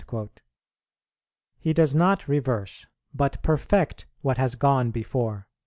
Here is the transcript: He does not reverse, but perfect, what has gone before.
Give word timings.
He 1.59 1.73
does 1.73 1.93
not 1.93 2.27
reverse, 2.27 2.87
but 3.13 3.39
perfect, 3.43 4.07
what 4.23 4.39
has 4.39 4.55
gone 4.55 4.89
before. 4.89 5.47